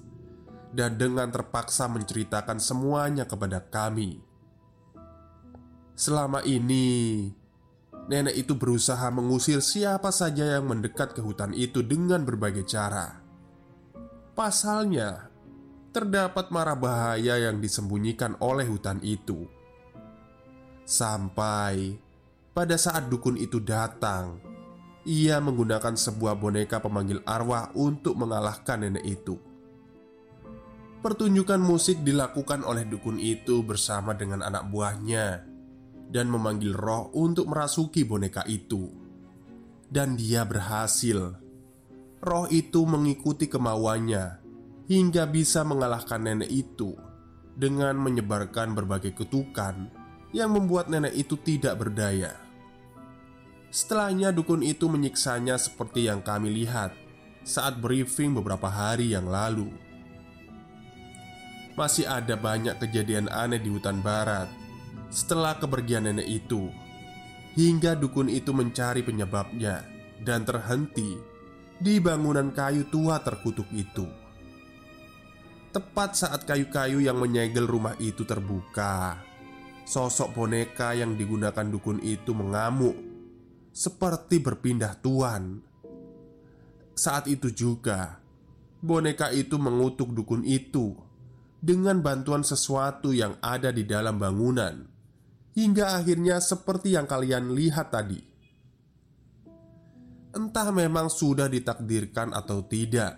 [0.74, 4.20] Dan dengan terpaksa menceritakan semuanya kepada kami.
[5.96, 7.28] Selama ini
[8.08, 13.20] Nenek itu berusaha mengusir siapa saja yang mendekat ke hutan itu dengan berbagai cara.
[14.32, 15.28] Pasalnya
[15.88, 19.48] Terdapat marah bahaya yang disembunyikan oleh hutan itu.
[20.84, 21.96] Sampai
[22.52, 24.38] pada saat dukun itu datang
[25.06, 29.38] ia menggunakan sebuah boneka pemanggil arwah untuk mengalahkan nenek itu.
[30.98, 35.46] Pertunjukan musik dilakukan oleh dukun itu bersama dengan anak buahnya
[36.10, 38.90] dan memanggil roh untuk merasuki boneka itu.
[39.86, 41.38] Dan dia berhasil.
[42.18, 44.42] Roh itu mengikuti kemauannya
[44.90, 46.98] hingga bisa mengalahkan nenek itu
[47.54, 49.86] dengan menyebarkan berbagai kutukan
[50.34, 52.47] yang membuat nenek itu tidak berdaya.
[53.68, 56.96] Setelahnya dukun itu menyiksanya seperti yang kami lihat
[57.44, 59.68] saat briefing beberapa hari yang lalu.
[61.76, 64.48] Masih ada banyak kejadian aneh di hutan barat
[65.08, 66.68] setelah kepergian nenek itu,
[67.56, 69.84] hingga dukun itu mencari penyebabnya
[70.20, 71.16] dan terhenti
[71.80, 74.04] di bangunan kayu tua terkutuk itu.
[75.72, 79.20] Tepat saat kayu-kayu yang menyegel rumah itu terbuka,
[79.84, 83.07] sosok boneka yang digunakan dukun itu mengamuk
[83.78, 85.62] seperti berpindah tuan.
[86.98, 88.18] Saat itu juga,
[88.82, 90.98] boneka itu mengutuk dukun itu
[91.62, 94.82] dengan bantuan sesuatu yang ada di dalam bangunan,
[95.54, 98.18] hingga akhirnya seperti yang kalian lihat tadi.
[100.34, 103.14] Entah memang sudah ditakdirkan atau tidak,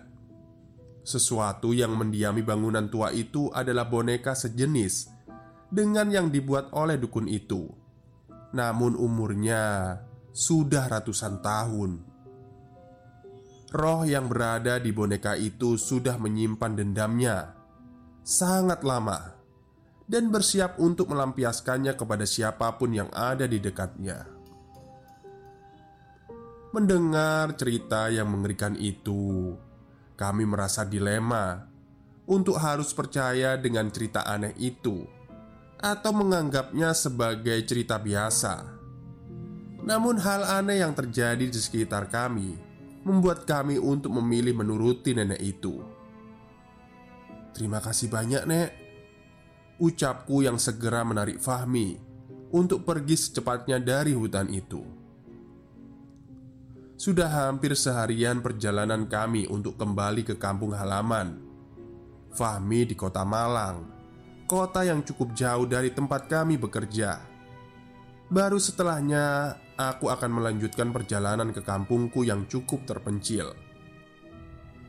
[1.01, 5.09] sesuatu yang mendiami bangunan tua itu adalah boneka sejenis
[5.73, 7.65] dengan yang dibuat oleh dukun itu.
[8.53, 9.95] Namun, umurnya
[10.31, 11.91] sudah ratusan tahun.
[13.71, 17.55] Roh yang berada di boneka itu sudah menyimpan dendamnya
[18.21, 19.33] sangat lama
[20.05, 24.27] dan bersiap untuk melampiaskannya kepada siapa pun yang ada di dekatnya.
[26.71, 29.55] Mendengar cerita yang mengerikan itu,
[30.15, 31.67] kami merasa dilema
[32.27, 35.03] untuk harus percaya dengan cerita aneh itu
[35.79, 38.80] atau menganggapnya sebagai cerita biasa.
[39.81, 42.53] Namun hal aneh yang terjadi di sekitar kami
[43.01, 45.81] Membuat kami untuk memilih menuruti nenek itu
[47.51, 48.69] Terima kasih banyak nek
[49.81, 51.97] Ucapku yang segera menarik Fahmi
[52.53, 55.01] Untuk pergi secepatnya dari hutan itu
[57.01, 61.41] Sudah hampir seharian perjalanan kami untuk kembali ke kampung halaman.
[62.29, 63.89] Fahmi di kota Malang,
[64.45, 67.17] kota yang cukup jauh dari tempat kami bekerja.
[68.29, 69.57] Baru setelahnya,
[69.89, 73.57] aku akan melanjutkan perjalanan ke kampungku yang cukup terpencil.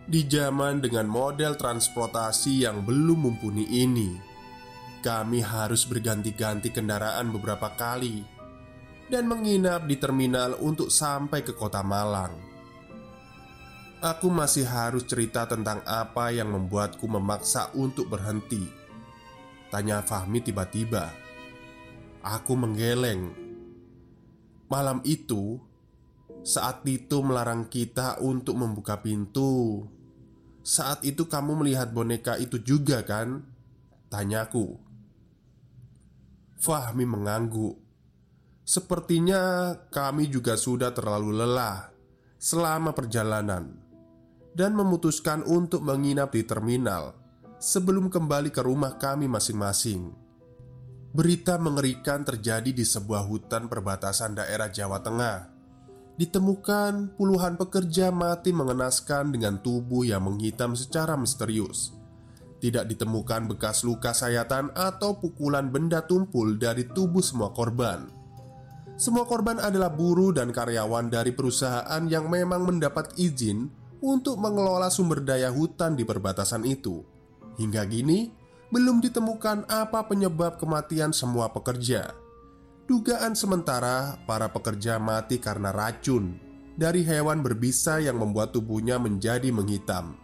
[0.05, 4.13] Di zaman dengan model transportasi yang belum mumpuni ini,
[5.01, 8.21] kami harus berganti-ganti kendaraan beberapa kali
[9.09, 12.53] dan menginap di terminal untuk sampai ke kota Malang.
[14.03, 18.67] Aku masih harus cerita tentang apa yang membuatku memaksa untuk berhenti.
[19.71, 21.15] Tanya Fahmi tiba-tiba.
[22.23, 23.42] Aku menggeleng.
[24.73, 25.61] Malam itu,
[26.41, 29.85] saat Tito melarang kita untuk membuka pintu,
[30.65, 33.45] saat itu kamu melihat boneka itu juga, kan?
[34.09, 34.81] Tanyaku.
[36.57, 37.77] Fahmi mengangguk.
[38.65, 41.93] Sepertinya kami juga sudah terlalu lelah
[42.41, 43.77] selama perjalanan
[44.57, 47.13] dan memutuskan untuk menginap di terminal
[47.61, 50.22] sebelum kembali ke rumah kami masing-masing.
[51.13, 55.53] Berita mengerikan terjadi di sebuah hutan perbatasan daerah Jawa Tengah.
[56.17, 62.03] Ditemukan puluhan pekerja mati mengenaskan dengan tubuh yang menghitam secara misterius
[62.63, 68.07] tidak ditemukan bekas luka sayatan atau pukulan benda tumpul dari tubuh semua korban.
[68.95, 73.67] Semua korban adalah buruh dan karyawan dari perusahaan yang memang mendapat izin
[73.99, 77.03] untuk mengelola sumber daya hutan di perbatasan itu.
[77.59, 78.31] Hingga kini,
[78.73, 82.17] belum ditemukan apa penyebab kematian semua pekerja.
[82.89, 86.41] Dugaan sementara, para pekerja mati karena racun
[86.75, 90.17] dari hewan berbisa yang membuat tubuhnya menjadi menghitam.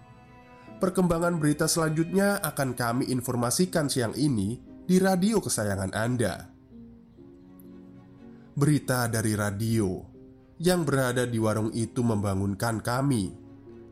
[0.80, 4.57] Perkembangan berita selanjutnya akan kami informasikan siang ini
[4.88, 6.49] di radio kesayangan Anda.
[8.57, 10.03] Berita dari radio
[10.59, 13.30] yang berada di warung itu membangunkan kami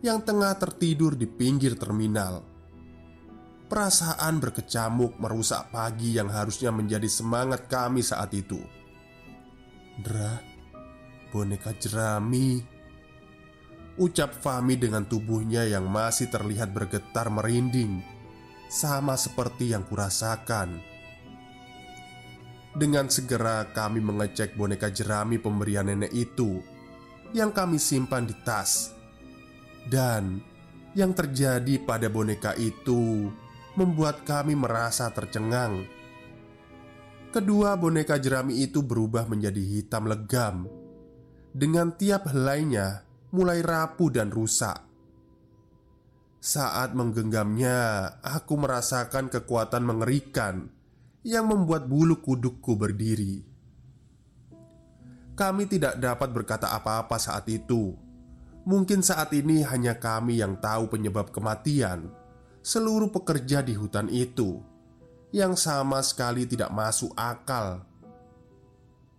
[0.01, 2.56] yang tengah tertidur di pinggir terminal.
[3.67, 8.62] Perasaan berkecamuk merusak pagi yang harusnya menjadi semangat kami saat itu.
[9.99, 10.39] Dra,
[11.35, 12.62] boneka jerami.
[13.99, 18.05] Ucap Fahmi dengan tubuhnya yang masih terlihat bergetar merinding
[18.69, 20.79] Sama seperti yang kurasakan.
[22.77, 26.61] Dengan segera kami mengecek boneka jerami pemberian nenek itu
[27.33, 28.93] Yang kami simpan di tas.
[29.89, 30.45] Dan
[30.93, 33.33] yang terjadi pada boneka itu
[33.77, 35.85] Membuat kami merasa tercengang
[37.29, 40.64] Kedua boneka jerami itu berubah menjadi hitam legam
[41.53, 43.05] Dengan tiap helainya
[43.37, 44.81] mulai rapuh dan rusak.
[46.41, 50.72] Saat menggenggamnya, aku merasakan kekuatan mengerikan
[51.27, 53.43] yang membuat bulu kudukku berdiri.
[55.37, 57.93] Kami tidak dapat berkata apa-apa saat itu.
[58.64, 62.09] Mungkin saat ini hanya kami yang tahu penyebab kematian
[62.67, 64.59] seluruh pekerja di hutan itu,
[65.31, 67.87] yang sama sekali tidak masuk akal.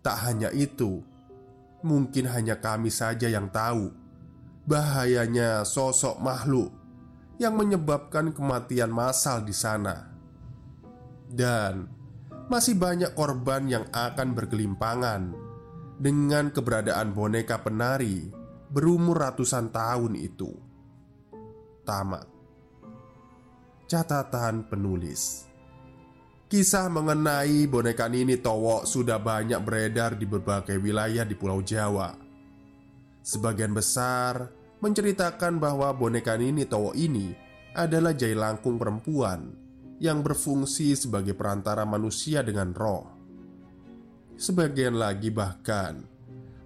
[0.03, 0.99] Tak hanya itu,
[1.79, 3.95] mungkin hanya kami saja yang tahu
[4.67, 6.75] bahayanya sosok makhluk
[7.39, 10.11] yang menyebabkan kematian massal di sana,
[11.31, 11.87] dan
[12.51, 15.31] masih banyak korban yang akan bergelimpangan
[15.95, 18.27] dengan keberadaan boneka penari
[18.67, 20.51] berumur ratusan tahun itu.
[21.87, 22.36] Tamat
[23.87, 25.47] catatan penulis.
[26.47, 32.15] Kisah mengenai boneka Nini Towo sudah banyak beredar di berbagai wilayah di Pulau Jawa.
[33.19, 34.47] Sebagian besar
[34.79, 37.35] menceritakan bahwa boneka Nini Towo ini
[37.75, 39.51] adalah jailangkung perempuan
[39.99, 43.03] yang berfungsi sebagai perantara manusia dengan roh.
[44.39, 45.99] Sebagian lagi bahkan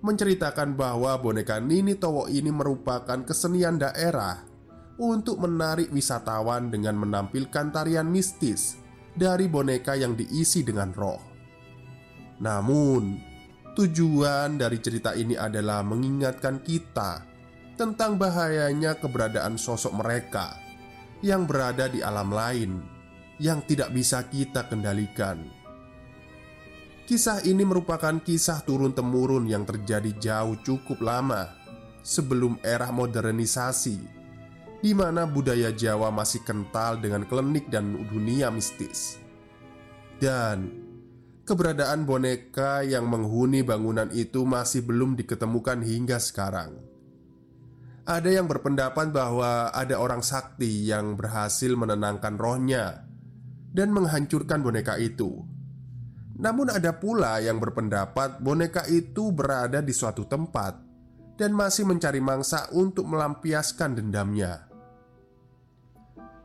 [0.01, 4.50] menceritakan bahwa boneka Nini Towo ini merupakan kesenian daerah
[5.01, 8.77] untuk menarik wisatawan dengan menampilkan tarian mistis
[9.17, 11.17] dari boneka yang diisi dengan roh.
[12.37, 13.17] Namun,
[13.73, 17.25] tujuan dari cerita ini adalah mengingatkan kita
[17.73, 20.53] tentang bahayanya keberadaan sosok mereka
[21.25, 22.71] yang berada di alam lain
[23.41, 25.49] yang tidak bisa kita kendalikan.
[27.09, 31.49] Kisah ini merupakan kisah turun-temurun yang terjadi jauh cukup lama
[32.05, 34.20] sebelum era modernisasi,
[34.81, 39.21] di mana budaya Jawa masih kental dengan klinik dan dunia mistis,
[40.17, 40.73] dan
[41.45, 46.81] keberadaan boneka yang menghuni bangunan itu masih belum diketemukan hingga sekarang.
[48.01, 53.05] Ada yang berpendapat bahwa ada orang sakti yang berhasil menenangkan rohnya
[53.69, 55.45] dan menghancurkan boneka itu.
[56.41, 60.73] Namun, ada pula yang berpendapat boneka itu berada di suatu tempat
[61.37, 64.70] dan masih mencari mangsa untuk melampiaskan dendamnya.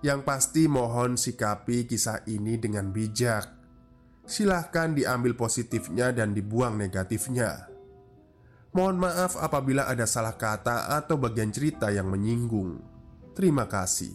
[0.06, 3.50] Yang pasti, mohon sikapi kisah ini dengan bijak.
[4.22, 7.66] Silahkan diambil positifnya dan dibuang negatifnya.
[8.70, 12.78] Mohon maaf apabila ada salah kata atau bagian cerita yang menyinggung.
[13.34, 14.14] Terima kasih.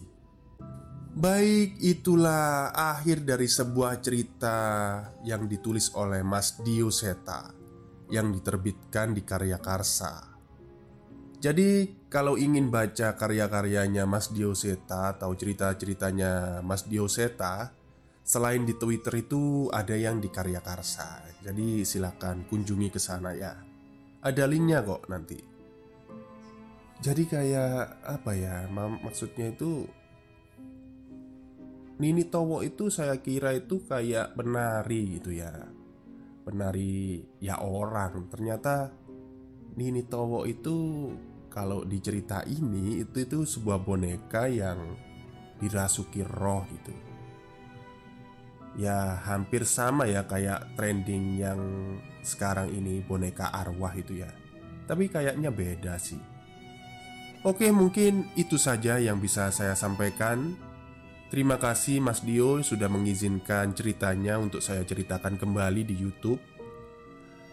[1.12, 4.56] Baik, itulah akhir dari sebuah cerita
[5.28, 7.52] yang ditulis oleh Mas Dio Seta
[8.08, 10.31] yang diterbitkan di Karya Karsa.
[11.42, 17.74] Jadi, kalau ingin baca karya-karyanya Mas Dio Seta atau cerita-ceritanya Mas Dio Seta,
[18.22, 21.26] selain di Twitter itu ada yang di Karya Karsa.
[21.42, 23.58] Jadi, silakan kunjungi ke sana ya.
[24.22, 25.42] Ada linknya kok nanti.
[27.02, 28.70] Jadi kayak apa ya?
[28.70, 29.82] mak- Maksudnya itu
[31.98, 35.50] Nini Towo itu saya kira itu kayak penari gitu ya
[36.46, 38.94] Penari ya orang Ternyata
[39.74, 41.10] Nini Towo itu
[41.52, 44.96] kalau di cerita ini itu itu sebuah boneka yang
[45.60, 46.96] dirasuki roh gitu.
[48.80, 51.60] Ya hampir sama ya kayak trending yang
[52.24, 54.32] sekarang ini boneka arwah itu ya.
[54.88, 56.18] Tapi kayaknya beda sih.
[57.44, 60.56] Oke, mungkin itu saja yang bisa saya sampaikan.
[61.28, 66.38] Terima kasih Mas Dio sudah mengizinkan ceritanya untuk saya ceritakan kembali di YouTube.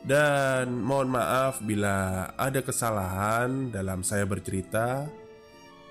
[0.04, 5.08] Dan mohon maaf bila ada kesalahan dalam saya bercerita.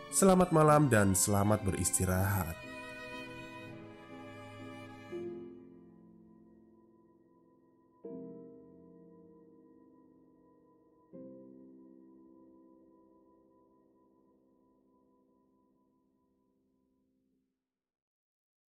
[0.08, 2.67] Selamat malam dan selamat beristirahat.